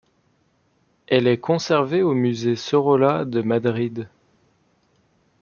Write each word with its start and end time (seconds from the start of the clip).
Elle 1.05 1.27
est 1.27 1.37
conservée 1.37 2.01
au 2.01 2.15
Musée 2.15 2.55
Sorolla 2.55 3.23
de 3.23 3.43
Madrid. 3.43 4.09